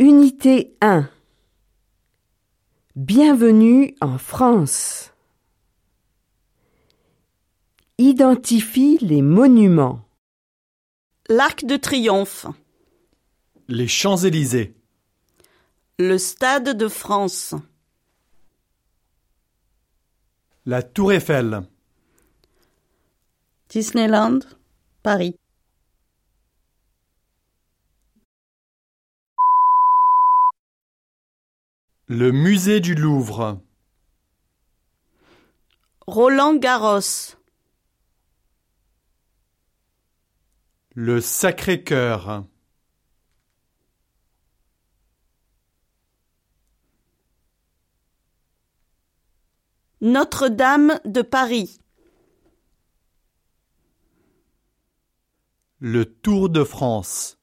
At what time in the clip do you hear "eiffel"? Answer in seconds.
21.12-21.62